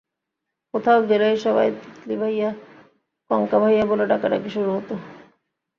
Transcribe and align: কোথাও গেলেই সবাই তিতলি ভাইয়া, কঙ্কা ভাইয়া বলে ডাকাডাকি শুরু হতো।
কোথাও 0.73 0.99
গেলেই 1.01 1.35
সবাই 1.37 1.67
তিতলি 1.75 2.15
ভাইয়া, 2.17 2.49
কঙ্কা 3.29 3.57
ভাইয়া 3.59 3.83
বলে 3.85 4.05
ডাকাডাকি 4.05 4.49
শুরু 4.49 4.69
হতো। 4.75 4.93